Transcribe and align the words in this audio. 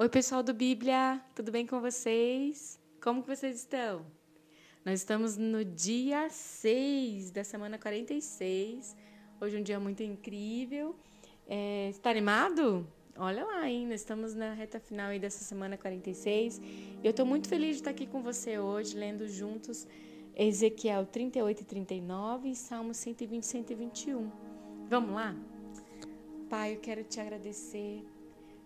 Oi, 0.00 0.08
pessoal 0.08 0.44
do 0.44 0.54
Bíblia, 0.54 1.20
tudo 1.34 1.50
bem 1.50 1.66
com 1.66 1.80
vocês? 1.80 2.78
Como 3.02 3.20
que 3.20 3.34
vocês 3.34 3.56
estão? 3.56 4.06
Nós 4.84 5.00
estamos 5.00 5.36
no 5.36 5.64
dia 5.64 6.30
6 6.30 7.32
da 7.32 7.42
semana 7.42 7.76
46. 7.76 8.94
Hoje 9.40 9.56
é 9.56 9.58
um 9.58 9.62
dia 9.64 9.80
muito 9.80 10.00
incrível. 10.04 10.94
É, 11.48 11.88
está 11.88 12.10
animado? 12.10 12.86
Olha 13.16 13.44
lá 13.44 13.58
ainda, 13.58 13.92
estamos 13.92 14.36
na 14.36 14.52
reta 14.52 14.78
final 14.78 15.08
aí 15.08 15.18
dessa 15.18 15.42
semana 15.42 15.76
46. 15.76 16.60
Eu 17.02 17.10
estou 17.10 17.26
muito 17.26 17.48
feliz 17.48 17.70
de 17.70 17.80
estar 17.80 17.90
aqui 17.90 18.06
com 18.06 18.22
você 18.22 18.56
hoje, 18.56 18.96
lendo 18.96 19.26
juntos 19.26 19.84
Ezequiel 20.36 21.06
38 21.06 21.62
e 21.62 21.64
39 21.64 22.50
e 22.50 22.54
Salmo 22.54 22.94
120 22.94 23.42
e 23.42 23.46
121. 23.46 24.30
Vamos 24.88 25.10
lá? 25.10 25.34
Pai, 26.48 26.74
eu 26.74 26.78
quero 26.78 27.02
te 27.02 27.18
agradecer 27.18 28.04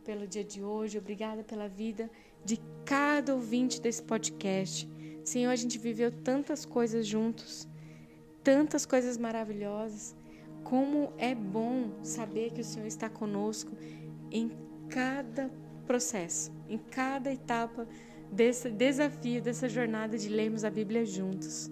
pelo 0.02 0.26
dia 0.26 0.44
de 0.44 0.62
hoje, 0.62 0.98
obrigada 0.98 1.42
pela 1.42 1.68
vida 1.68 2.10
de 2.44 2.60
cada 2.84 3.34
ouvinte 3.34 3.80
desse 3.80 4.02
podcast. 4.02 4.88
Senhor, 5.24 5.50
a 5.50 5.56
gente 5.56 5.78
viveu 5.78 6.10
tantas 6.10 6.64
coisas 6.64 7.06
juntos, 7.06 7.68
tantas 8.42 8.84
coisas 8.84 9.16
maravilhosas. 9.16 10.14
Como 10.64 11.12
é 11.18 11.34
bom 11.34 11.92
saber 12.02 12.52
que 12.52 12.60
o 12.60 12.64
Senhor 12.64 12.86
está 12.86 13.08
conosco 13.08 13.72
em 14.30 14.50
cada 14.88 15.50
processo, 15.86 16.52
em 16.68 16.78
cada 16.78 17.32
etapa 17.32 17.86
desse 18.30 18.70
desafio, 18.70 19.42
dessa 19.42 19.68
jornada 19.68 20.16
de 20.18 20.28
lermos 20.28 20.64
a 20.64 20.70
Bíblia 20.70 21.04
juntos. 21.04 21.70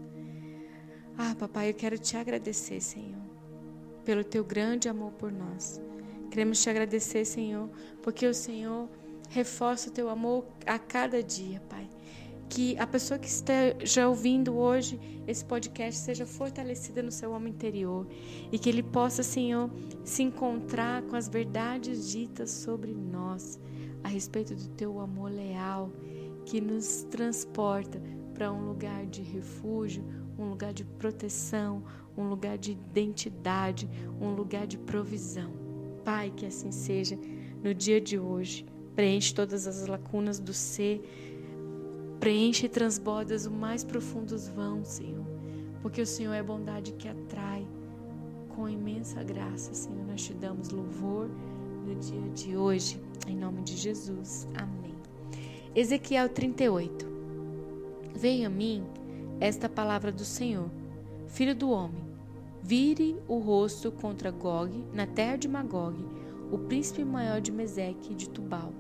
Ah, 1.17 1.35
papai, 1.35 1.71
eu 1.71 1.75
quero 1.75 1.99
te 1.99 2.17
agradecer, 2.17 2.81
Senhor, 2.81 3.21
pelo 4.05 4.25
teu 4.25 4.45
grande 4.45 4.89
amor 4.89 5.13
por 5.13 5.33
nós. 5.33 5.81
Queremos 6.31 6.63
te 6.63 6.71
agradecer, 6.71 7.25
Senhor, 7.25 7.69
porque 8.03 8.25
o 8.25 8.33
Senhor 8.33 8.89
reforça 9.31 9.91
o 9.91 9.93
teu 9.93 10.09
amor 10.09 10.47
a 10.65 10.79
cada 10.79 11.23
dia, 11.23 11.61
Pai. 11.69 11.89
Que 12.49 12.79
a 12.79 12.87
pessoa 12.87 13.19
que 13.19 13.29
esteja 13.29 14.09
ouvindo 14.09 14.57
hoje 14.57 14.99
esse 15.27 15.45
podcast 15.45 16.01
seja 16.01 16.27
fortalecida 16.27 17.03
no 17.03 17.11
seu 17.11 17.33
homem 17.33 17.53
interior 17.53 18.07
e 18.51 18.59
que 18.59 18.69
ele 18.69 18.83
possa, 18.83 19.23
Senhor, 19.23 19.71
se 20.05 20.23
encontrar 20.23 21.03
com 21.03 21.17
as 21.17 21.29
verdades 21.29 22.09
ditas 22.09 22.51
sobre 22.51 22.93
nós 22.93 23.59
a 24.03 24.09
respeito 24.09 24.55
do 24.55 24.69
teu 24.71 25.01
amor 25.01 25.31
leal 25.31 25.93
que 26.45 26.61
nos 26.61 27.05
transporta 27.05 28.01
para 28.35 28.53
um 28.53 28.67
lugar 28.67 29.07
de 29.07 29.23
refúgio, 29.23 30.05
um 30.39 30.49
lugar 30.49 30.73
de 30.73 30.85
proteção, 30.85 31.85
um 32.17 32.29
lugar 32.29 32.57
de 32.57 32.73
identidade, 32.73 33.89
um 34.21 34.31
lugar 34.35 34.67
de 34.67 34.79
provisão. 34.79 35.60
Pai, 36.11 36.33
que 36.35 36.45
assim 36.45 36.73
seja 36.73 37.17
no 37.63 37.73
dia 37.73 38.01
de 38.01 38.19
hoje. 38.19 38.67
Preenche 38.97 39.33
todas 39.33 39.69
as 39.69 39.87
lacunas 39.87 40.41
do 40.41 40.53
ser. 40.53 41.01
Preenche 42.19 42.67
e 42.67 42.69
transbordas 42.69 43.47
o 43.47 43.51
mais 43.53 43.85
profundos 43.85 44.49
vão, 44.49 44.85
Senhor. 44.85 45.25
Porque 45.81 46.03
o 46.03 46.07
Senhor 46.07 46.33
é 46.33 46.43
bondade 46.43 46.95
que 46.95 47.07
atrai. 47.07 47.65
Com 48.49 48.69
imensa 48.69 49.23
graça, 49.23 49.73
Senhor, 49.73 50.05
nós 50.05 50.21
te 50.21 50.35
damos 50.35 50.71
louvor 50.71 51.31
no 51.87 51.95
dia 51.95 52.29
de 52.35 52.57
hoje. 52.57 53.01
Em 53.29 53.37
nome 53.37 53.63
de 53.63 53.77
Jesus. 53.77 54.49
Amém. 54.55 54.97
Ezequiel 55.77 56.29
38. 56.29 57.07
Venha 58.17 58.49
a 58.49 58.51
mim 58.51 58.85
esta 59.39 59.69
palavra 59.69 60.11
do 60.11 60.25
Senhor, 60.25 60.69
filho 61.29 61.55
do 61.55 61.71
homem 61.71 62.10
Vire 62.63 63.17
o 63.27 63.39
rosto 63.39 63.91
contra 63.91 64.31
Gog, 64.31 64.85
na 64.93 65.07
terra 65.07 65.37
de 65.37 65.49
Magog, 65.49 65.97
o 66.53 66.59
príncipe 66.59 67.05
maior 67.05 67.41
de 67.41 67.51
Meseque 67.51 68.15
de 68.15 68.29
Tubal, 68.29 68.73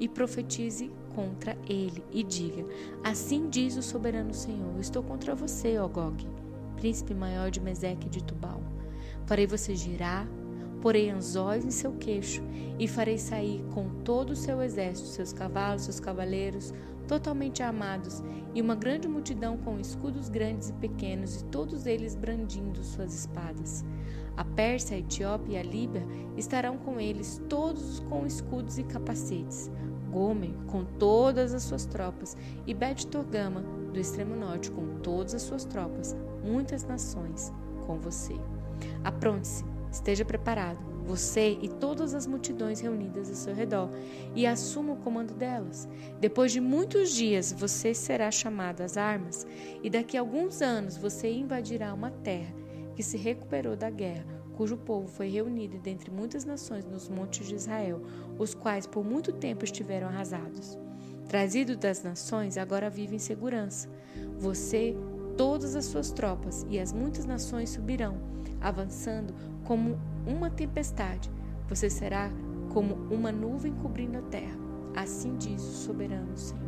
e 0.00 0.08
profetize 0.08 0.90
contra 1.14 1.56
ele, 1.68 2.02
e 2.10 2.22
diga: 2.22 2.64
Assim 3.04 3.48
diz 3.48 3.76
o 3.76 3.82
soberano 3.82 4.32
Senhor: 4.32 4.80
Estou 4.80 5.02
contra 5.02 5.34
você, 5.34 5.78
ó 5.78 5.86
Gog, 5.86 6.26
príncipe 6.76 7.14
maior 7.14 7.50
de 7.50 7.60
Meseque 7.60 8.08
de 8.08 8.24
Tubal. 8.24 8.62
Farei 9.26 9.46
você 9.46 9.76
girar, 9.76 10.26
porei 10.80 11.10
anzóis 11.10 11.64
em 11.64 11.70
seu 11.70 11.92
queixo, 11.92 12.42
e 12.78 12.88
farei 12.88 13.18
sair 13.18 13.62
com 13.74 13.88
todo 14.02 14.30
o 14.30 14.36
seu 14.36 14.62
exército, 14.62 15.08
seus 15.08 15.32
cavalos, 15.32 15.82
seus 15.82 16.00
cavaleiros, 16.00 16.72
totalmente 17.06 17.62
armados, 17.62 18.22
e 18.54 18.60
uma 18.60 18.74
grande 18.74 19.08
multidão 19.08 19.56
com 19.56 19.78
escudos 19.78 20.28
grandes 20.28 20.70
e 20.70 20.72
pequenos, 20.74 21.40
e 21.40 21.44
todos 21.46 21.86
eles 21.86 22.14
brandindo 22.14 22.82
suas 22.82 23.14
espadas. 23.14 23.84
A 24.36 24.44
Pérsia, 24.44 24.96
a 24.96 25.00
Etiópia 25.00 25.54
e 25.54 25.58
a 25.58 25.62
Líbia 25.62 26.06
estarão 26.36 26.76
com 26.76 27.00
eles, 27.00 27.40
todos 27.48 28.00
com 28.00 28.26
escudos 28.26 28.78
e 28.78 28.82
capacetes. 28.82 29.70
Gomer, 30.10 30.54
com 30.66 30.84
todas 30.84 31.52
as 31.52 31.62
suas 31.62 31.84
tropas, 31.86 32.36
e 32.66 32.72
Bet 32.72 33.06
Togama, 33.06 33.62
do 33.92 33.98
extremo 33.98 34.36
norte, 34.36 34.70
com 34.70 34.98
todas 35.00 35.34
as 35.34 35.42
suas 35.42 35.64
tropas, 35.64 36.16
muitas 36.44 36.84
nações 36.84 37.52
com 37.86 37.98
você. 37.98 38.34
Apronte-se, 39.04 39.64
esteja 39.90 40.24
preparado 40.24 40.95
você 41.06 41.56
e 41.62 41.68
todas 41.68 42.14
as 42.14 42.26
multidões 42.26 42.80
reunidas 42.80 43.28
ao 43.28 43.34
seu 43.34 43.54
redor, 43.54 43.88
e 44.34 44.46
assuma 44.46 44.94
o 44.94 44.96
comando 44.96 45.32
delas. 45.32 45.88
Depois 46.20 46.50
de 46.50 46.60
muitos 46.60 47.12
dias, 47.12 47.52
você 47.52 47.94
será 47.94 48.30
chamado 48.30 48.80
às 48.80 48.96
armas, 48.96 49.46
e 49.82 49.88
daqui 49.88 50.16
a 50.16 50.20
alguns 50.20 50.60
anos 50.60 50.96
você 50.96 51.32
invadirá 51.32 51.94
uma 51.94 52.10
terra 52.10 52.52
que 52.96 53.02
se 53.02 53.16
recuperou 53.16 53.76
da 53.76 53.88
guerra, 53.88 54.26
cujo 54.56 54.76
povo 54.76 55.06
foi 55.06 55.28
reunido 55.28 55.78
dentre 55.78 56.10
muitas 56.10 56.44
nações 56.44 56.84
nos 56.84 57.08
montes 57.08 57.46
de 57.46 57.54
Israel, 57.54 58.02
os 58.38 58.54
quais 58.54 58.86
por 58.86 59.04
muito 59.04 59.32
tempo 59.32 59.64
estiveram 59.64 60.08
arrasados. 60.08 60.78
Trazido 61.28 61.76
das 61.76 62.02
nações, 62.02 62.56
agora 62.56 62.88
vive 62.88 63.16
em 63.16 63.18
segurança. 63.18 63.88
Você, 64.38 64.96
todas 65.36 65.76
as 65.76 65.84
suas 65.84 66.10
tropas 66.10 66.64
e 66.70 66.78
as 66.78 66.92
muitas 66.92 67.26
nações 67.26 67.70
subirão, 67.70 68.16
avançando 68.60 69.34
como 69.64 69.98
uma 70.26 70.50
tempestade, 70.50 71.30
você 71.68 71.88
será 71.88 72.30
como 72.72 72.94
uma 73.10 73.32
nuvem 73.32 73.72
cobrindo 73.74 74.18
a 74.18 74.22
terra. 74.22 74.56
Assim 74.94 75.36
diz 75.36 75.62
o 75.62 75.72
soberano 75.72 76.36
Senhor. 76.36 76.66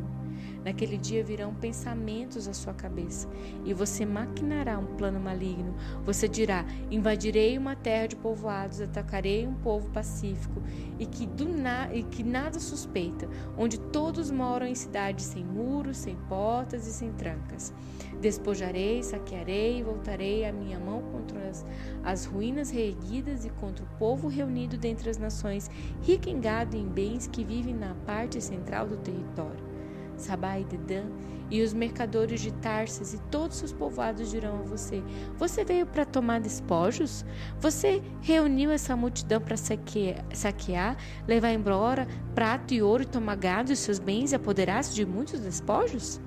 Naquele 0.64 0.96
dia 0.98 1.24
virão 1.24 1.54
pensamentos 1.54 2.48
à 2.48 2.52
sua 2.52 2.74
cabeça, 2.74 3.28
e 3.64 3.72
você 3.72 4.04
maquinará 4.04 4.78
um 4.78 4.96
plano 4.96 5.20
maligno. 5.20 5.74
Você 6.04 6.28
dirá: 6.28 6.64
Invadirei 6.90 7.56
uma 7.56 7.76
terra 7.76 8.08
de 8.08 8.16
povoados, 8.16 8.80
atacarei 8.80 9.46
um 9.46 9.54
povo 9.54 9.88
pacífico 9.90 10.62
e 10.98 11.06
que, 11.06 11.26
do 11.26 11.48
na 11.48 11.92
e 11.94 12.02
que 12.02 12.22
nada 12.22 12.58
suspeita, 12.58 13.28
onde 13.56 13.78
todos 13.78 14.30
moram 14.30 14.66
em 14.66 14.74
cidades 14.74 15.24
sem 15.26 15.44
muros, 15.44 15.96
sem 15.96 16.16
portas 16.28 16.86
e 16.86 16.92
sem 16.92 17.12
trancas. 17.12 17.72
Despojarei, 18.20 19.02
saquearei 19.02 19.78
e 19.78 19.82
voltarei 19.82 20.44
a 20.44 20.52
minha 20.52 20.78
mão 20.78 21.02
contra 21.02 21.48
as, 21.48 21.64
as 22.02 22.24
ruínas 22.24 22.68
reerguidas 22.70 23.44
e 23.44 23.50
contra 23.50 23.84
o 23.84 23.98
povo 23.98 24.26
reunido 24.26 24.76
dentre 24.76 25.08
as 25.08 25.18
nações, 25.18 25.70
rico 26.02 26.28
em 26.28 26.40
gado 26.40 26.76
e 26.76 26.80
em 26.80 26.88
bens 26.88 27.28
que 27.28 27.44
vivem 27.44 27.74
na 27.74 27.94
parte 28.06 28.40
central 28.40 28.88
do 28.88 28.96
território. 28.96 29.68
Sabá 30.16 30.58
e 30.58 30.64
Dedã, 30.64 31.04
e 31.48 31.62
os 31.62 31.72
mercadores 31.72 32.40
de 32.40 32.52
Tarsis 32.54 33.14
e 33.14 33.18
todos 33.30 33.62
os 33.62 33.72
povoados 33.72 34.30
dirão 34.30 34.58
a 34.58 34.62
você: 34.62 35.02
Você 35.36 35.64
veio 35.64 35.86
para 35.86 36.04
tomar 36.04 36.40
despojos? 36.40 37.24
Você 37.60 38.02
reuniu 38.20 38.70
essa 38.70 38.96
multidão 38.96 39.40
para 39.40 39.56
saquear, 39.56 40.96
levar 41.26 41.52
embora 41.52 42.06
prato 42.34 42.74
e 42.74 42.82
ouro 42.82 43.04
e 43.04 43.06
tomar 43.06 43.36
gado 43.36 43.72
e 43.72 43.76
seus 43.76 44.00
bens 44.00 44.32
e 44.32 44.34
apoderar-se 44.34 44.92
de 44.92 45.06
muitos 45.06 45.40
despojos? 45.40 46.20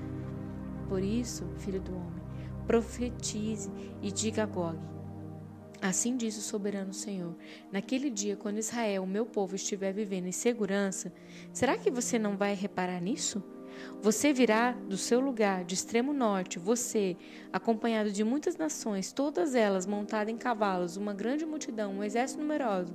Por 0.91 1.01
isso, 1.01 1.47
filho 1.59 1.79
do 1.79 1.95
homem, 1.95 2.21
profetize 2.67 3.71
e 4.01 4.11
diga 4.11 4.43
a 4.43 4.45
Gog: 4.45 4.77
Assim 5.81 6.17
diz 6.17 6.37
o 6.37 6.41
soberano 6.41 6.93
Senhor: 6.93 7.33
Naquele 7.71 8.09
dia, 8.09 8.35
quando 8.35 8.57
Israel, 8.57 9.03
o 9.03 9.07
meu 9.07 9.25
povo, 9.25 9.55
estiver 9.55 9.93
vivendo 9.93 10.27
em 10.27 10.33
segurança, 10.33 11.13
será 11.53 11.77
que 11.77 11.89
você 11.89 12.19
não 12.19 12.35
vai 12.35 12.53
reparar 12.55 12.99
nisso? 12.99 13.41
Você 14.01 14.33
virá 14.33 14.73
do 14.73 14.97
seu 14.97 15.21
lugar 15.21 15.63
de 15.63 15.75
extremo 15.75 16.11
norte, 16.11 16.59
você, 16.59 17.15
acompanhado 17.53 18.11
de 18.11 18.25
muitas 18.25 18.57
nações, 18.57 19.13
todas 19.13 19.55
elas 19.55 19.85
montadas 19.85 20.33
em 20.33 20.37
cavalos, 20.37 20.97
uma 20.97 21.13
grande 21.13 21.45
multidão, 21.45 21.93
um 21.93 22.03
exército 22.03 22.41
numeroso. 22.41 22.93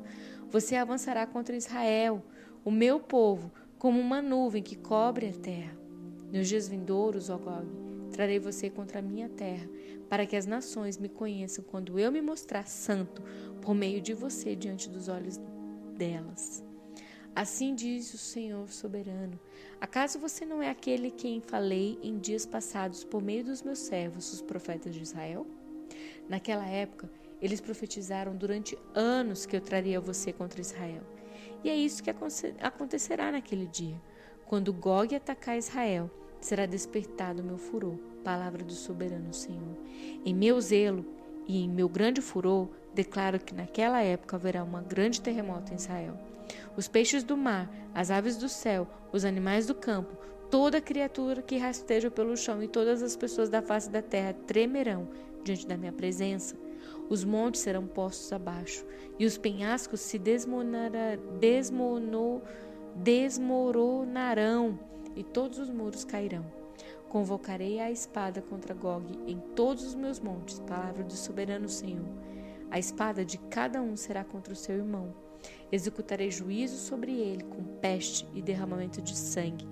Você 0.51 0.77
avançará 0.77 1.27
contra 1.27 1.57
Israel, 1.57 2.23
o 2.63 2.71
meu 2.71 3.01
povo, 3.01 3.51
como 3.79 3.99
uma 3.99 4.21
nuvem 4.21 4.63
que 4.63 4.77
cobre 4.77 5.31
a 5.31 5.33
terra. 5.33 5.86
Nos 6.33 6.49
dias 6.49 6.69
vindouros, 6.69 7.31
ó 7.31 7.39
Gog, 7.39 7.67
trarei 8.11 8.39
você 8.39 8.69
contra 8.69 8.99
a 8.99 9.03
minha 9.03 9.29
terra, 9.29 9.69
para 10.09 10.27
que 10.27 10.37
as 10.37 10.47
nações 10.47 10.99
me 10.99 11.09
conheçam 11.09 11.65
quando 11.65 11.99
eu 11.99 12.11
me 12.11 12.21
mostrar 12.21 12.67
santo 12.67 13.23
por 13.61 13.75
meio 13.75 14.01
de 14.01 14.15
você 14.15 14.55
diante 14.55 14.89
dos 14.89 15.09
olhos 15.09 15.39
delas. 15.97 16.65
Assim 17.35 17.75
diz 17.75 18.15
o 18.15 18.19
Senhor 18.19 18.69
soberano: 18.71 19.39
Acaso 19.81 20.19
você 20.19 20.47
não 20.47 20.63
é 20.63 20.71
aquele 20.71 21.11
quem 21.11 21.41
falei 21.41 21.99
em 22.03 22.19
dias 22.19 22.47
passados 22.47 23.05
por 23.05 23.23
meio 23.23 23.45
dos 23.45 23.63
meus 23.63 23.79
servos, 23.79 24.33
os 24.33 24.41
profetas 24.41 24.95
de 24.95 25.03
Israel? 25.03 25.47
Naquela 26.29 26.67
época, 26.67 27.11
eles 27.41 27.61
profetizaram 27.61 28.35
durante 28.35 28.79
anos 28.95 29.45
que 29.45 29.55
eu 29.55 29.61
traria 29.61 30.01
você 30.01 30.33
contra 30.33 30.61
Israel. 30.61 31.03
E 31.63 31.69
é 31.69 31.77
isso 31.77 32.03
que 32.03 32.11
acontecerá 32.11 33.31
naquele 33.31 33.67
dia. 33.67 34.01
Quando 34.47 34.73
Gog 34.73 35.13
atacar 35.13 35.59
Israel, 35.59 36.09
será 36.41 36.67
despertado 36.67 37.43
meu 37.43 37.59
furor. 37.59 37.97
Palavra 38.23 38.63
do 38.63 38.73
soberano 38.73 39.35
Senhor. 39.35 39.77
Em 40.25 40.33
meu 40.33 40.61
zelo 40.61 41.05
e 41.49 41.65
em 41.65 41.69
meu 41.69 41.89
grande 41.89 42.21
furor, 42.21 42.69
declaro 42.95 43.41
que 43.41 43.53
naquela 43.53 44.01
época 44.03 44.37
haverá 44.37 44.63
um 44.63 44.83
grande 44.85 45.21
terremoto 45.21 45.73
em 45.73 45.77
Israel. 45.77 46.17
Os 46.77 46.87
peixes 46.87 47.25
do 47.25 47.37
mar, 47.37 47.69
as 47.93 48.11
aves 48.11 48.37
do 48.37 48.49
céu, 48.49 48.87
os 49.13 49.25
animais 49.25 49.67
do 49.67 49.75
campo, 49.75 50.17
toda 50.49 50.81
criatura 50.81 51.43
que 51.43 51.59
rasteja 51.59 52.09
pelo 52.09 52.37
chão 52.37 52.63
e 52.63 52.69
todas 52.69 53.03
as 53.03 53.17
pessoas 53.17 53.49
da 53.49 53.61
face 53.61 53.91
da 53.91 54.01
terra 54.01 54.33
tremerão 54.47 55.09
diante 55.43 55.67
da 55.67 55.77
minha 55.77 55.93
presença. 55.93 56.57
Os 57.09 57.25
montes 57.25 57.63
serão 57.63 57.85
postos 57.87 58.33
abaixo 58.33 58.85
e 59.19 59.27
os 59.27 59.37
penhascos 59.37 60.01
se 60.01 60.19
desmono, 60.19 60.71
desmoronarão 62.97 64.79
e 65.15 65.23
todos 65.23 65.59
os 65.59 65.69
muros 65.71 66.05
cairão. 66.05 66.45
Convocarei 67.09 67.79
a 67.79 67.91
espada 67.91 68.43
contra 68.43 68.75
Gog 68.75 69.07
em 69.27 69.39
todos 69.55 69.85
os 69.85 69.95
meus 69.95 70.19
montes, 70.19 70.59
palavra 70.61 71.05
do 71.05 71.15
soberano 71.15 71.69
Senhor. 71.69 72.07
A 72.71 72.79
espada 72.79 73.25
de 73.25 73.39
cada 73.39 73.81
um 73.81 73.97
será 73.97 74.25
contra 74.25 74.53
o 74.53 74.57
seu 74.57 74.77
irmão. 74.77 75.15
Executarei 75.71 76.31
juízo 76.31 76.77
sobre 76.77 77.13
ele 77.13 77.45
com 77.45 77.63
peste 77.81 78.27
e 78.35 78.43
derramamento 78.43 79.01
de 79.01 79.17
sangue. 79.17 79.67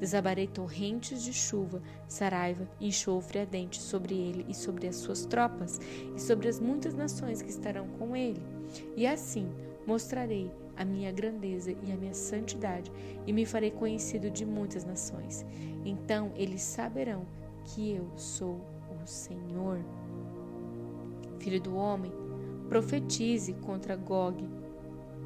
Desabarei 0.00 0.46
torrentes 0.46 1.22
de 1.22 1.32
chuva, 1.32 1.82
saraiva 2.06 2.68
e 2.80 2.86
enxofre 2.88 3.40
ardente 3.40 3.80
sobre 3.82 4.14
ele 4.14 4.46
e 4.48 4.54
sobre 4.54 4.86
as 4.86 4.96
suas 4.96 5.26
tropas, 5.26 5.80
e 6.14 6.20
sobre 6.20 6.48
as 6.48 6.60
muitas 6.60 6.94
nações 6.94 7.42
que 7.42 7.50
estarão 7.50 7.88
com 7.98 8.14
ele. 8.16 8.40
E 8.96 9.06
assim 9.06 9.50
mostrarei 9.86 10.50
a 10.78 10.84
minha 10.84 11.10
grandeza 11.10 11.72
e 11.72 11.92
a 11.92 11.96
minha 11.96 12.14
santidade, 12.14 12.90
e 13.26 13.32
me 13.32 13.44
farei 13.44 13.72
conhecido 13.72 14.30
de 14.30 14.46
muitas 14.46 14.84
nações. 14.84 15.44
Então 15.84 16.30
eles 16.36 16.62
saberão 16.62 17.26
que 17.64 17.92
eu 17.92 18.08
sou 18.16 18.60
o 19.02 19.06
Senhor. 19.06 19.80
Filho 21.40 21.60
do 21.60 21.74
homem, 21.74 22.12
profetize 22.68 23.52
contra 23.54 23.96
Gog 23.96 24.48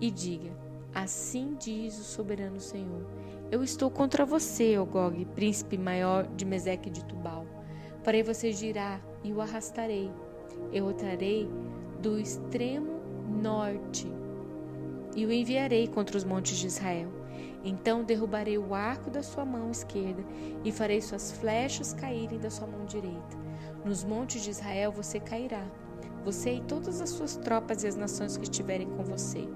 e 0.01 0.11
diga: 0.11 0.51
Assim 0.95 1.55
diz 1.61 1.99
o 1.99 2.05
soberano 2.05 2.59
Senhor: 2.59 3.07
Eu 3.51 3.63
estou 3.63 3.91
contra 3.91 4.25
você, 4.25 4.79
ó 4.79 4.87
Gog, 4.87 5.23
príncipe 5.35 5.77
maior 5.77 6.27
de 6.29 6.47
Meseque 6.47 6.89
de 6.89 7.05
Tubal. 7.05 7.47
Farei 8.03 8.23
você 8.23 8.53
girar 8.53 9.01
e 9.23 9.33
o 9.33 9.41
arrastarei. 9.41 10.11
Eu 10.73 10.87
o 10.87 10.95
trarei 10.95 11.47
do 12.01 12.19
extremo 12.19 13.01
norte 13.43 14.22
e 15.15 15.27
o 15.27 15.33
enviarei 15.33 15.87
contra 15.89 16.17
os 16.17 16.25
montes 16.25 16.57
de 16.57 16.67
Israel. 16.67 17.11
Então 17.65 18.03
derrubarei 18.03 18.59
o 18.59 18.75
arco 18.75 19.11
da 19.11 19.23
sua 19.23 19.45
mão 19.45 19.71
esquerda 19.71 20.25
e 20.65 20.73
farei 20.73 21.01
suas 21.01 21.33
flechas 21.33 21.93
caírem 21.93 22.39
da 22.39 22.51
sua 22.51 22.67
mão 22.67 22.85
direita. 22.85 23.37
Nos 23.85 24.05
montes 24.05 24.43
de 24.43 24.51
Israel 24.51 24.91
você 24.91 25.21
cairá, 25.21 25.65
você 26.25 26.55
e 26.55 26.61
todas 26.61 27.01
as 27.01 27.11
suas 27.11 27.37
tropas 27.37 27.83
e 27.83 27.87
as 27.87 27.97
nações 27.97 28.37
que 28.37 28.45
estiverem 28.45 28.89
com 28.89 29.05
você. 29.05 29.49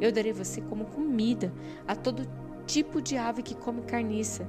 Eu 0.00 0.12
darei 0.12 0.32
você 0.32 0.60
como 0.60 0.86
comida 0.86 1.52
a 1.86 1.94
todo 1.94 2.28
tipo 2.66 3.00
de 3.00 3.16
ave 3.16 3.42
que 3.42 3.56
come 3.56 3.82
carniça 3.82 4.46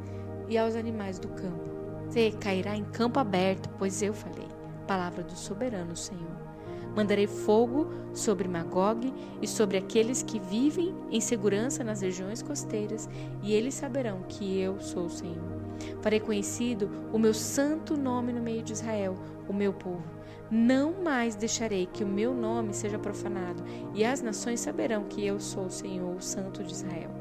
e 0.48 0.58
aos 0.58 0.76
animais 0.76 1.20
do 1.20 1.30
campo. 1.30 1.70
Você 2.08 2.32
cairá 2.32 2.76
em 2.76 2.84
campo 2.84 3.20
aberto, 3.20 3.70
pois 3.78 4.02
eu 4.02 4.14
falei. 4.14 4.48
Palavra 4.88 5.24
do 5.24 5.36
soberano 5.36 5.96
Senhor. 5.96 6.49
Mandarei 6.96 7.28
fogo 7.28 7.88
sobre 8.14 8.48
Magog 8.48 9.14
e 9.42 9.48
sobre 9.48 9.78
aqueles 9.78 10.24
que 10.24 10.40
vivem 10.40 10.94
em 11.12 11.22
segurança 11.22 11.84
nas 11.84 12.02
regiões 12.02 12.42
costeiras, 12.42 13.08
e 13.42 13.54
eles 13.54 13.74
saberão 13.74 14.24
que 14.28 14.60
eu 14.60 14.80
sou 14.80 15.06
o 15.06 15.10
Senhor. 15.10 15.60
Farei 16.02 16.20
conhecido 16.20 16.90
o 17.14 17.20
meu 17.20 17.34
santo 17.34 17.96
nome 17.96 18.34
no 18.34 18.42
meio 18.42 18.62
de 18.62 18.74
Israel, 18.74 19.16
o 19.48 19.54
meu 19.54 19.74
povo. 19.74 20.04
Não 20.52 21.04
mais 21.04 21.36
deixarei 21.36 21.86
que 21.86 22.04
o 22.04 22.08
meu 22.08 22.34
nome 22.34 22.74
seja 22.74 22.98
profanado, 22.98 23.64
e 23.94 24.04
as 24.04 24.22
nações 24.22 24.60
saberão 24.60 25.04
que 25.04 25.26
eu 25.26 25.40
sou 25.40 25.66
o 25.66 25.72
Senhor, 25.72 26.16
o 26.16 26.22
Santo 26.22 26.64
de 26.64 26.74
Israel. 26.74 27.12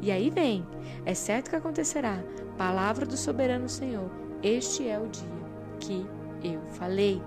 E 0.00 0.10
aí 0.10 0.30
vem, 0.30 0.64
é 1.04 1.12
certo 1.12 1.50
que 1.50 1.56
acontecerá, 1.56 2.22
palavra 2.56 3.04
do 3.04 3.16
soberano 3.16 3.68
Senhor, 3.68 4.10
este 4.42 4.88
é 4.88 4.98
o 4.98 5.08
dia 5.08 5.26
que 5.80 6.06
eu 6.42 6.60
falei. 6.68 7.20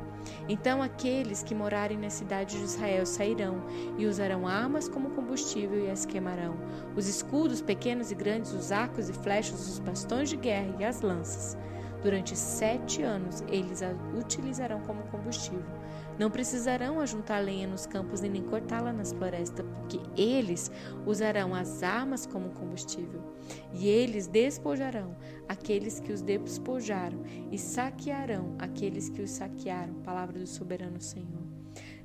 Então 0.48 0.81
aqueles 0.81 1.44
que 1.44 1.56
morarem 1.56 1.98
na 1.98 2.10
cidade 2.10 2.58
de 2.58 2.64
Israel 2.64 3.06
sairão 3.06 3.64
e 3.98 4.06
usarão 4.06 4.48
armas 4.48 4.90
como 4.90 5.12
combustível 5.12 5.86
e 5.86 5.90
as 5.90 6.06
queimarão. 6.06 6.58
Os 6.96 7.08
escudos 7.08 7.62
pequenos 7.62 8.12
e 8.12 8.16
grandes, 8.16 8.52
os 8.54 8.72
arcos 8.72 9.10
e 9.10 9.14
flechas, 9.14 9.68
os 9.68 9.80
bastões 9.80 10.30
de 10.30 10.38
guerra 10.38 10.76
e 10.80 10.84
as 10.84 11.02
lanças. 11.02 11.58
Durante 12.02 12.36
sete 12.36 13.02
anos 13.02 13.44
eles 13.48 13.81
a 13.81 13.92
utilizarão 14.18 14.80
como 14.81 15.04
combustível. 15.04 15.79
Não 16.19 16.30
precisarão 16.30 17.00
ajuntar 17.00 17.42
lenha 17.42 17.66
nos 17.66 17.86
campos 17.86 18.21
e 18.21 18.27
nem 18.27 18.44
cortá-la 18.44 18.92
nas 18.92 19.13
florestas, 19.13 19.66
porque 19.66 20.01
eles 20.21 20.69
usarão 21.06 21.56
as 21.56 21.81
armas 21.81 22.25
como 22.25 22.50
combustível. 22.50 23.24
E 23.74 23.88
eles 23.88 24.27
despojarão 24.27 25.16
aqueles 25.48 26.01
que 26.01 26.12
os 26.12 26.21
despojaram 26.21 27.24
e 27.50 27.57
saquearão 27.57 28.54
aqueles 28.60 29.07
que 29.07 29.21
os 29.21 29.31
saquearam. 29.31 29.94
Palavra 30.04 30.38
do 30.38 30.45
soberano 30.45 31.00
Senhor. 31.00 31.48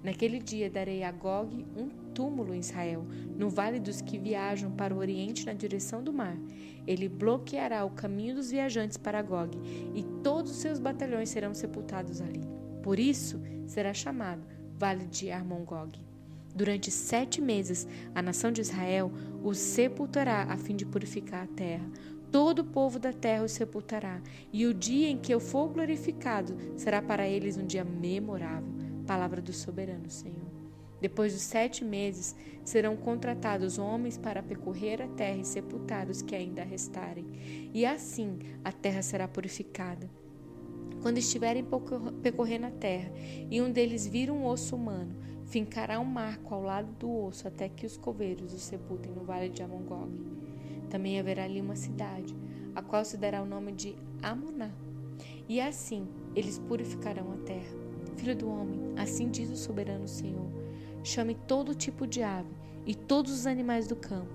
Naquele 0.00 0.38
dia 0.38 0.70
darei 0.70 1.02
a 1.02 1.11
Gog 1.11 1.66
um 1.76 1.88
túmulo 2.14 2.55
em 2.55 2.61
Israel, 2.61 3.05
no 3.37 3.49
vale 3.49 3.81
dos 3.81 4.00
que 4.00 4.19
viajam 4.19 4.70
para 4.70 4.94
o 4.94 4.99
oriente 4.99 5.44
na 5.44 5.55
direção 5.55 6.05
do 6.05 6.12
mar. 6.12 6.37
Ele 6.87 7.08
bloqueará 7.08 7.84
o 7.84 7.90
caminho 7.90 8.37
dos 8.37 8.50
viajantes 8.50 8.96
para 8.96 9.22
Gog, 9.22 9.58
e 9.94 10.05
todos 10.22 10.52
os 10.52 10.58
seus 10.58 10.78
batalhões 10.78 11.31
serão 11.31 11.55
sepultados 11.55 12.20
ali. 12.20 12.46
Por 12.82 12.99
isso 12.99 13.40
será 13.66 13.93
chamado 13.94 14.43
Vale 14.76 15.06
de 15.06 15.31
Armongog. 15.31 15.99
Durante 16.55 16.90
sete 16.90 17.40
meses, 17.40 17.87
a 18.14 18.22
nação 18.22 18.52
de 18.52 18.61
Israel 18.61 19.11
os 19.43 19.58
sepultará 19.58 20.44
a 20.44 20.56
fim 20.56 20.76
de 20.76 20.87
purificar 20.87 21.44
a 21.44 21.49
terra. 21.49 21.84
Todo 22.31 22.61
o 22.61 22.64
povo 22.64 22.99
da 22.99 23.12
terra 23.12 23.44
os 23.44 23.52
sepultará, 23.52 24.20
e 24.52 24.66
o 24.66 24.75
dia 24.75 25.08
em 25.08 25.19
que 25.19 25.32
eu 25.34 25.40
for 25.40 25.69
glorificado 25.69 26.56
será 26.76 27.02
para 27.02 27.28
eles 27.28 27.56
um 27.56 27.66
dia 27.66 27.84
memorável. 27.84 28.72
Palavra 29.06 29.43
do 29.43 29.52
soberano 29.52 30.11
Senhor. 30.11 30.55
Depois 31.00 31.32
dos 31.32 31.43
sete 31.43 31.84
meses, 31.84 32.34
serão 32.64 32.96
contratados 32.96 33.78
homens 33.78 34.16
para 34.16 34.43
percorrer 34.43 35.02
a 35.02 35.08
terra 35.08 35.37
e 35.37 35.44
sepultar 35.44 36.08
os 36.08 36.22
que 36.22 36.34
ainda 36.34 36.64
restarem. 36.64 37.26
E 37.75 37.84
assim 37.84 38.38
a 38.64 38.72
terra 38.72 39.02
será 39.02 39.28
purificada. 39.28 40.09
Quando 41.04 41.18
estiverem 41.18 41.62
percorrendo 42.23 42.64
a 42.64 42.70
terra 42.70 43.12
e 43.50 43.61
um 43.61 43.70
deles 43.70 44.06
vir 44.06 44.30
um 44.30 44.46
osso 44.46 44.75
humano, 44.75 45.14
fincará 45.44 46.00
um 46.00 46.04
marco 46.06 46.54
ao 46.54 46.62
lado 46.62 46.90
do 46.99 47.26
osso 47.26 47.46
até 47.46 47.68
que 47.68 47.84
os 47.84 47.99
coveiros 47.99 48.54
o 48.54 48.58
sepultem 48.58 49.12
no 49.12 49.23
vale 49.23 49.50
de 49.50 49.62
Amongog. 49.62 50.11
Também 50.88 51.20
haverá 51.20 51.44
ali 51.44 51.61
uma 51.61 51.76
cidade, 51.76 52.34
a 52.75 52.80
qual 52.80 53.04
se 53.04 53.18
dará 53.18 53.42
o 53.42 53.46
nome 53.46 53.73
de 53.73 53.94
Amoná. 54.23 54.70
E 55.46 55.61
assim 55.61 56.08
eles 56.34 56.58
purificarão 56.58 57.32
a 57.32 57.37
terra. 57.44 57.76
Filho 58.16 58.34
do 58.34 58.49
homem, 58.49 58.80
assim 58.96 59.28
diz 59.28 59.50
o 59.50 59.56
soberano 59.58 60.08
Senhor: 60.08 60.50
chame 61.02 61.34
todo 61.34 61.75
tipo 61.75 62.06
de 62.06 62.23
ave 62.23 62.49
e 62.87 62.94
todos 62.94 63.30
os 63.30 63.46
animais 63.46 63.87
do 63.87 63.94
campo. 63.94 64.32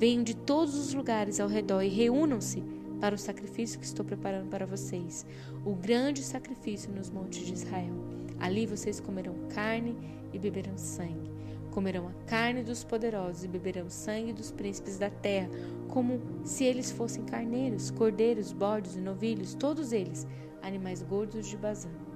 Venham 0.00 0.24
de 0.24 0.34
todos 0.34 0.74
os 0.74 0.92
lugares 0.92 1.38
ao 1.38 1.46
redor 1.46 1.82
e 1.82 1.88
reúnam-se 1.88 2.60
para 3.00 3.14
o 3.14 3.18
sacrifício 3.18 3.78
que 3.78 3.86
estou 3.86 4.04
preparando 4.04 4.48
para 4.48 4.66
vocês, 4.66 5.24
o 5.64 5.74
grande 5.74 6.22
sacrifício 6.22 6.92
nos 6.92 7.10
montes 7.10 7.46
de 7.46 7.54
Israel. 7.54 7.94
Ali 8.38 8.66
vocês 8.66 9.00
comerão 9.00 9.34
carne 9.54 9.96
e 10.32 10.38
beberão 10.38 10.76
sangue. 10.76 11.30
Comerão 11.70 12.08
a 12.08 12.12
carne 12.28 12.62
dos 12.62 12.82
poderosos 12.82 13.44
e 13.44 13.48
beberão 13.48 13.88
sangue 13.88 14.32
dos 14.32 14.50
príncipes 14.50 14.98
da 14.98 15.10
terra, 15.10 15.48
como 15.88 16.20
se 16.44 16.64
eles 16.64 16.90
fossem 16.90 17.24
carneiros, 17.24 17.90
cordeiros, 17.90 18.52
bodes 18.52 18.96
e 18.96 19.00
novilhos, 19.00 19.54
todos 19.54 19.92
eles, 19.92 20.26
animais 20.62 21.02
gordos 21.02 21.46
de 21.46 21.56
Bazã. 21.56 22.07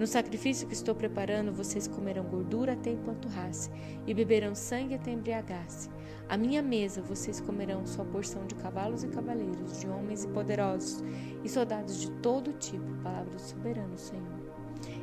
No 0.00 0.06
sacrifício 0.06 0.66
que 0.66 0.72
estou 0.72 0.94
preparando, 0.94 1.52
vocês 1.52 1.86
comerão 1.86 2.24
gordura 2.24 2.72
até 2.72 2.90
empanturrar-se 2.90 3.70
e 4.06 4.14
beberão 4.14 4.54
sangue 4.54 4.94
até 4.94 5.10
embriagar-se. 5.10 5.90
À 6.26 6.38
minha 6.38 6.62
mesa 6.62 7.02
vocês 7.02 7.38
comerão 7.38 7.84
sua 7.84 8.06
porção 8.06 8.46
de 8.46 8.54
cavalos 8.54 9.04
e 9.04 9.08
cavaleiros, 9.08 9.78
de 9.78 9.86
homens 9.86 10.24
e 10.24 10.28
poderosos, 10.28 11.04
e 11.44 11.48
soldados 11.50 12.00
de 12.00 12.10
todo 12.12 12.54
tipo, 12.54 12.94
palavra 13.02 13.34
do 13.34 13.42
soberano 13.42 13.98
Senhor. 13.98 14.39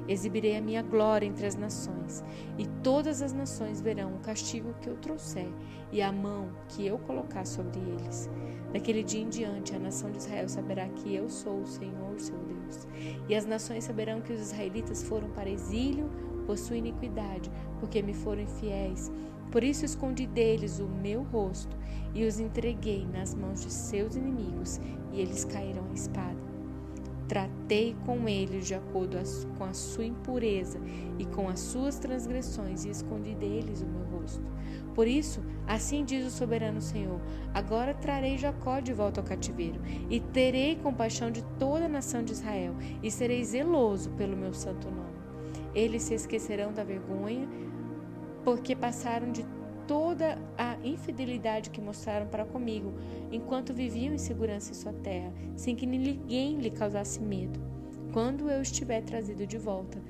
Exibirei 0.07 0.55
a 0.55 0.61
minha 0.61 0.81
glória 0.81 1.25
entre 1.25 1.45
as 1.45 1.55
nações, 1.55 2.23
e 2.57 2.65
todas 2.81 3.21
as 3.21 3.33
nações 3.33 3.81
verão 3.81 4.15
o 4.15 4.19
castigo 4.19 4.73
que 4.81 4.89
eu 4.89 4.95
trouxer 4.97 5.49
e 5.91 6.01
a 6.01 6.11
mão 6.11 6.49
que 6.69 6.85
eu 6.85 6.97
colocar 6.99 7.45
sobre 7.45 7.79
eles. 7.79 8.29
Daquele 8.71 9.03
dia 9.03 9.21
em 9.21 9.29
diante, 9.29 9.75
a 9.75 9.79
nação 9.79 10.11
de 10.11 10.17
Israel 10.17 10.47
saberá 10.47 10.87
que 10.89 11.13
eu 11.13 11.29
sou 11.29 11.61
o 11.61 11.67
Senhor, 11.67 12.19
seu 12.19 12.37
Deus. 12.37 12.87
E 13.27 13.35
as 13.35 13.45
nações 13.45 13.83
saberão 13.83 14.21
que 14.21 14.33
os 14.33 14.39
israelitas 14.39 15.03
foram 15.03 15.29
para 15.29 15.49
exílio 15.49 16.09
por 16.45 16.57
sua 16.57 16.77
iniquidade, 16.77 17.51
porque 17.79 18.01
me 18.01 18.13
foram 18.13 18.41
infiéis 18.41 19.11
Por 19.51 19.63
isso 19.63 19.85
escondi 19.85 20.25
deles 20.27 20.79
o 20.79 20.87
meu 20.87 21.23
rosto 21.23 21.75
e 22.13 22.25
os 22.25 22.39
entreguei 22.39 23.05
nas 23.05 23.33
mãos 23.33 23.61
de 23.61 23.71
seus 23.71 24.15
inimigos, 24.15 24.79
e 25.11 25.21
eles 25.21 25.45
caíram 25.45 25.85
à 25.89 25.93
espada. 25.93 26.56
Tratei 27.27 27.95
com 28.05 28.27
eles 28.29 28.67
de 28.67 28.73
acordo 28.73 29.17
com 29.57 29.65
a 29.65 29.73
sua 29.73 30.05
impureza 30.05 30.79
e 31.19 31.25
com 31.25 31.49
as 31.49 31.59
suas 31.59 31.99
transgressões, 31.99 32.85
e 32.85 32.89
escondi 32.89 33.35
deles 33.35 33.81
o 33.81 33.85
meu 33.85 34.19
rosto. 34.19 34.43
Por 34.95 35.07
isso, 35.07 35.43
assim 35.67 36.05
diz 36.05 36.25
o 36.25 36.31
soberano 36.31 36.81
Senhor: 36.81 37.19
agora 37.53 37.93
trarei 37.93 38.37
Jacó 38.37 38.79
de 38.79 38.93
volta 38.93 39.19
ao 39.19 39.25
cativeiro, 39.27 39.81
e 40.09 40.19
terei 40.19 40.77
compaixão 40.77 41.29
de 41.29 41.43
toda 41.59 41.85
a 41.85 41.89
nação 41.89 42.23
de 42.23 42.31
Israel, 42.31 42.75
e 43.03 43.11
serei 43.11 43.43
zeloso 43.43 44.09
pelo 44.11 44.37
meu 44.37 44.53
santo 44.53 44.89
nome. 44.89 45.17
Eles 45.75 46.03
se 46.03 46.13
esquecerão 46.13 46.71
da 46.71 46.83
vergonha 46.83 47.47
porque 48.43 48.75
passaram 48.75 49.31
de 49.31 49.45
toda 49.87 50.37
a 50.57 50.77
infidelidade 50.83 51.69
que 51.69 51.81
mostraram 51.81 52.27
para 52.27 52.45
comigo, 52.45 52.93
enquanto 53.31 53.73
viviam 53.73 54.13
em 54.13 54.17
segurança 54.17 54.71
em 54.71 54.75
sua 54.75 54.93
terra, 54.93 55.33
sem 55.55 55.75
que 55.75 55.85
ninguém 55.85 56.59
lhe 56.59 56.69
causasse 56.69 57.21
medo. 57.21 57.59
Quando 58.11 58.49
eu 58.49 58.61
estiver 58.61 59.01
trazido 59.01 59.47
de 59.47 59.57
volta 59.57 60.01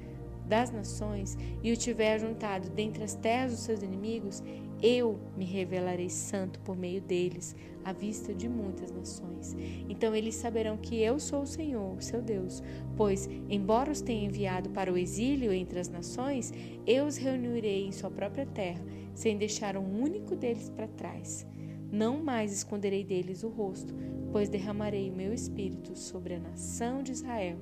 das 0.46 0.72
nações 0.72 1.38
e 1.62 1.72
o 1.72 1.78
tiver 1.78 2.20
juntado 2.20 2.70
dentre 2.70 3.04
as 3.04 3.14
terras 3.14 3.52
dos 3.52 3.62
seus 3.62 3.84
inimigos, 3.84 4.42
eu 4.82 5.20
me 5.36 5.46
revelarei 5.46 6.10
santo 6.10 6.60
por 6.60 6.78
meio 6.78 7.02
deles, 7.02 7.56
à 7.84 7.92
vista 7.92 8.34
de 8.34 8.48
muitas 8.48 8.92
nações. 8.92 9.56
Então 9.90 10.16
eles 10.16 10.36
saberão 10.36 10.78
que 10.78 11.02
eu 11.02 11.20
sou 11.20 11.42
o 11.42 11.48
Senhor, 11.48 12.02
seu 12.02 12.22
Deus, 12.22 12.62
pois, 12.96 13.28
embora 13.50 13.92
os 13.92 14.02
tenha 14.02 14.26
enviado 14.26 14.70
para 14.70 14.92
o 14.92 14.98
exílio 14.98 15.52
entre 15.52 15.80
as 15.80 15.90
nações, 15.90 16.54
eu 16.86 17.06
os 17.06 17.18
reunirei 17.18 17.88
em 17.88 17.92
sua 17.92 18.12
própria 18.12 18.46
terra, 18.46 18.84
sem 19.16 19.38
deixar 19.38 19.78
um 19.78 20.02
único 20.02 20.36
deles 20.36 20.70
para 20.70 20.88
trás. 20.88 21.48
Não 21.92 22.22
mais 22.22 22.52
esconderei 22.52 23.04
deles 23.04 23.44
o 23.44 23.50
rosto, 23.50 23.94
pois 24.32 24.50
derramarei 24.50 25.10
o 25.10 25.16
meu 25.16 25.34
espírito 25.34 25.98
sobre 25.98 26.36
a 26.36 26.40
nação 26.40 27.02
de 27.02 27.14
Israel. 27.14 27.58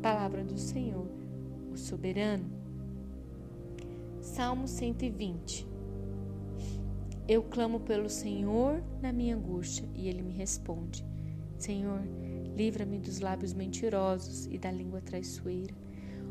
Palavra 0.00 0.44
do 0.44 0.56
Senhor, 0.56 1.08
o 1.72 1.76
soberano. 1.76 2.48
Salmo 4.22 4.66
120 4.68 5.73
eu 7.26 7.42
clamo 7.42 7.80
pelo 7.80 8.10
Senhor 8.10 8.82
na 9.00 9.12
minha 9.12 9.34
angústia 9.34 9.88
e 9.94 10.08
ele 10.08 10.22
me 10.22 10.32
responde: 10.32 11.04
Senhor, 11.56 12.02
livra-me 12.54 12.98
dos 12.98 13.20
lábios 13.20 13.54
mentirosos 13.54 14.46
e 14.46 14.58
da 14.58 14.70
língua 14.70 15.00
traiçoeira. 15.00 15.74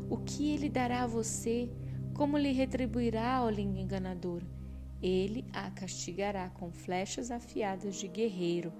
O 0.08 0.18
que 0.18 0.52
ele 0.52 0.68
dará 0.68 1.02
a 1.02 1.06
você? 1.06 1.68
Como 2.14 2.38
lhe 2.38 2.52
retribuirá 2.52 3.40
a 3.40 3.50
língua 3.50 3.80
enganadora? 3.80 4.46
Ele 5.02 5.44
a 5.52 5.70
castigará 5.70 6.48
com 6.50 6.70
flechas 6.70 7.30
afiadas 7.30 7.96
de 7.96 8.06
guerreiro, 8.06 8.72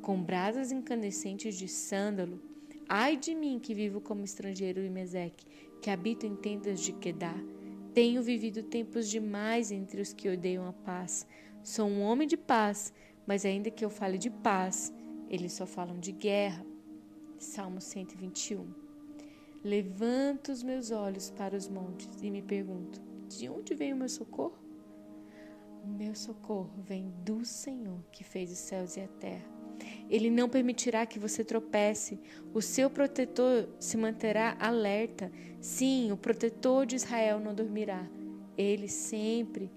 com 0.00 0.22
brasas 0.22 0.72
incandescentes 0.72 1.54
de 1.56 1.68
sândalo. 1.68 2.40
Ai 2.88 3.16
de 3.16 3.34
mim 3.34 3.58
que 3.58 3.74
vivo 3.74 4.00
como 4.00 4.24
estrangeiro 4.24 4.80
em 4.80 4.88
Meseque, 4.88 5.46
que 5.82 5.90
habito 5.90 6.24
em 6.24 6.34
tendas 6.34 6.80
de 6.80 6.92
Quedá. 6.94 7.34
Tenho 7.92 8.22
vivido 8.22 8.62
tempos 8.62 9.08
demais 9.08 9.70
entre 9.70 10.00
os 10.00 10.12
que 10.12 10.28
odeiam 10.28 10.66
a 10.66 10.72
paz. 10.72 11.26
Sou 11.62 11.86
um 11.86 12.02
homem 12.02 12.26
de 12.26 12.36
paz, 12.36 12.92
mas 13.26 13.44
ainda 13.44 13.70
que 13.70 13.84
eu 13.84 13.90
fale 13.90 14.16
de 14.16 14.30
paz, 14.30 14.92
eles 15.28 15.52
só 15.52 15.66
falam 15.66 15.98
de 15.98 16.12
guerra. 16.12 16.64
Salmo 17.38 17.80
121. 17.80 18.66
Levanto 19.62 20.50
os 20.50 20.62
meus 20.62 20.90
olhos 20.90 21.30
para 21.30 21.56
os 21.56 21.68
montes 21.68 22.22
e 22.22 22.30
me 22.30 22.42
pergunto: 22.42 23.00
de 23.28 23.48
onde 23.48 23.74
vem 23.74 23.92
o 23.92 23.96
meu 23.96 24.08
socorro? 24.08 24.58
O 25.84 25.86
meu 25.86 26.14
socorro 26.14 26.70
vem 26.78 27.12
do 27.24 27.44
Senhor 27.44 28.00
que 28.10 28.24
fez 28.24 28.50
os 28.50 28.58
céus 28.58 28.96
e 28.96 29.00
a 29.00 29.08
terra. 29.08 29.58
Ele 30.08 30.30
não 30.30 30.48
permitirá 30.48 31.06
que 31.06 31.18
você 31.18 31.44
tropece. 31.44 32.18
O 32.52 32.60
seu 32.60 32.90
protetor 32.90 33.68
se 33.78 33.96
manterá 33.96 34.56
alerta. 34.58 35.30
Sim, 35.60 36.10
o 36.10 36.16
protetor 36.16 36.86
de 36.86 36.96
Israel 36.96 37.38
não 37.38 37.54
dormirá. 37.54 38.08
Ele 38.56 38.88
sempre 38.88 39.70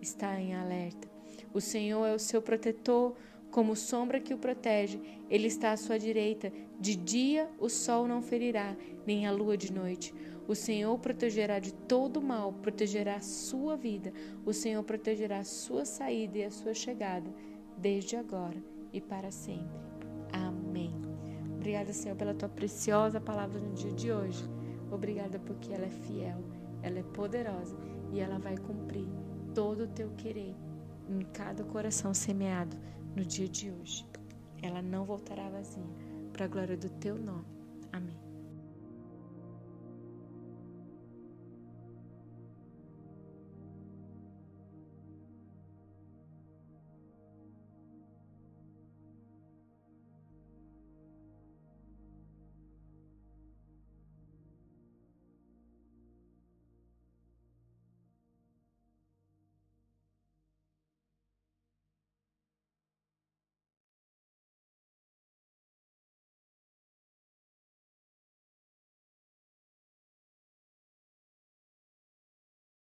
está 0.00 0.38
em 0.40 0.54
alerta. 0.54 1.15
O 1.52 1.60
Senhor 1.60 2.04
é 2.06 2.14
o 2.14 2.18
seu 2.18 2.42
protetor, 2.42 3.14
como 3.50 3.74
sombra 3.74 4.20
que 4.20 4.34
o 4.34 4.38
protege. 4.38 5.00
Ele 5.30 5.46
está 5.46 5.72
à 5.72 5.76
sua 5.76 5.98
direita. 5.98 6.52
De 6.78 6.94
dia 6.94 7.48
o 7.58 7.68
sol 7.68 8.06
não 8.06 8.20
ferirá, 8.20 8.76
nem 9.06 9.26
a 9.26 9.32
lua 9.32 9.56
de 9.56 9.72
noite. 9.72 10.14
O 10.46 10.54
Senhor 10.54 10.96
protegerá 10.98 11.58
de 11.58 11.72
todo 11.72 12.20
mal, 12.20 12.52
protegerá 12.52 13.16
a 13.16 13.20
sua 13.20 13.76
vida. 13.76 14.12
O 14.44 14.52
Senhor 14.52 14.82
protegerá 14.82 15.38
a 15.38 15.44
sua 15.44 15.84
saída 15.84 16.38
e 16.38 16.44
a 16.44 16.50
sua 16.50 16.74
chegada, 16.74 17.32
desde 17.78 18.14
agora 18.14 18.62
e 18.92 19.00
para 19.00 19.30
sempre. 19.30 19.74
Amém. 20.32 20.94
Obrigada, 21.56 21.92
Senhor, 21.92 22.14
pela 22.14 22.34
tua 22.34 22.48
preciosa 22.48 23.20
palavra 23.20 23.58
no 23.58 23.72
dia 23.72 23.92
de 23.92 24.12
hoje. 24.12 24.44
Obrigada 24.90 25.38
porque 25.38 25.72
ela 25.72 25.86
é 25.86 25.90
fiel, 25.90 26.44
ela 26.82 26.98
é 26.98 27.02
poderosa 27.02 27.76
e 28.12 28.20
ela 28.20 28.38
vai 28.38 28.56
cumprir 28.56 29.06
todo 29.52 29.84
o 29.84 29.88
teu 29.88 30.10
querer 30.10 30.54
em 31.08 31.20
cada 31.32 31.64
coração 31.64 32.12
semeado 32.12 32.76
no 33.14 33.24
dia 33.24 33.48
de 33.48 33.70
hoje. 33.70 34.06
Ela 34.62 34.82
não 34.82 35.04
voltará 35.04 35.48
vazia, 35.48 35.82
para 36.32 36.44
a 36.44 36.48
glória 36.48 36.76
do 36.76 36.88
teu 36.88 37.16
nome. 37.16 37.55